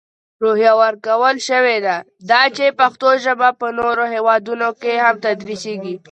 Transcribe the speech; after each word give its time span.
روحیه 0.43 0.73
ورکول 0.81 1.35
شوې 1.49 1.77
ده، 1.85 1.95
دا 2.29 2.41
چې 2.55 2.75
پښتو 2.79 3.09
ژپه 3.25 3.49
په 3.59 3.67
نورو 3.79 4.03
هیوادونو 4.13 4.67
کې 4.81 4.93
هم 5.05 5.15
تدرېسېږي. 5.25 5.95